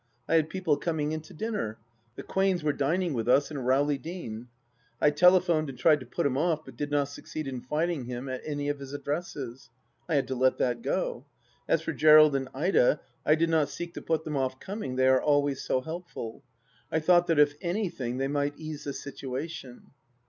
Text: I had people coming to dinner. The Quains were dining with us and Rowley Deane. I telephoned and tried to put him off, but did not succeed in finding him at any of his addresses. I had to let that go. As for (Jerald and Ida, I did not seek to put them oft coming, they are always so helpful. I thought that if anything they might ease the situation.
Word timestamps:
I 0.27 0.33
had 0.33 0.49
people 0.49 0.77
coming 0.77 1.21
to 1.21 1.31
dinner. 1.31 1.77
The 2.15 2.23
Quains 2.23 2.63
were 2.63 2.73
dining 2.73 3.13
with 3.13 3.29
us 3.29 3.51
and 3.51 3.67
Rowley 3.67 3.99
Deane. 3.99 4.47
I 4.99 5.11
telephoned 5.11 5.69
and 5.69 5.77
tried 5.77 5.99
to 5.99 6.07
put 6.07 6.25
him 6.25 6.35
off, 6.39 6.65
but 6.65 6.75
did 6.75 6.89
not 6.89 7.07
succeed 7.07 7.47
in 7.47 7.61
finding 7.61 8.05
him 8.05 8.27
at 8.27 8.41
any 8.43 8.67
of 8.67 8.79
his 8.79 8.93
addresses. 8.93 9.69
I 10.09 10.15
had 10.15 10.27
to 10.29 10.33
let 10.35 10.57
that 10.57 10.81
go. 10.81 11.27
As 11.67 11.83
for 11.83 11.93
(Jerald 11.93 12.35
and 12.35 12.49
Ida, 12.51 12.99
I 13.27 13.35
did 13.35 13.51
not 13.51 13.69
seek 13.69 13.93
to 13.93 14.01
put 14.01 14.23
them 14.23 14.35
oft 14.37 14.59
coming, 14.59 14.95
they 14.95 15.07
are 15.07 15.21
always 15.21 15.61
so 15.61 15.81
helpful. 15.81 16.41
I 16.91 16.99
thought 16.99 17.27
that 17.27 17.37
if 17.37 17.53
anything 17.61 18.17
they 18.17 18.27
might 18.27 18.57
ease 18.57 18.85
the 18.85 18.93
situation. 18.93 19.91